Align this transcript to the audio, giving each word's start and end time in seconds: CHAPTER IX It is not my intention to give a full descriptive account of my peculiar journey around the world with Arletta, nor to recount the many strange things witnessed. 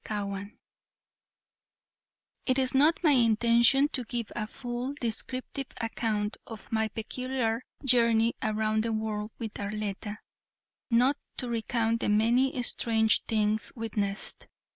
CHAPTER 0.07 0.35
IX 0.39 0.49
It 2.47 2.57
is 2.57 2.73
not 2.73 3.03
my 3.03 3.11
intention 3.11 3.87
to 3.89 4.03
give 4.03 4.31
a 4.35 4.47
full 4.47 4.95
descriptive 4.99 5.67
account 5.79 6.37
of 6.47 6.71
my 6.71 6.87
peculiar 6.87 7.61
journey 7.85 8.33
around 8.41 8.81
the 8.83 8.93
world 8.93 9.29
with 9.37 9.53
Arletta, 9.59 10.17
nor 10.89 11.13
to 11.37 11.47
recount 11.47 11.99
the 11.99 12.09
many 12.09 12.59
strange 12.63 13.23
things 13.25 13.71
witnessed. 13.75 14.47